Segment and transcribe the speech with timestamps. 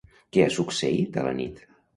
[0.37, 1.67] Què ha succeït a la nit?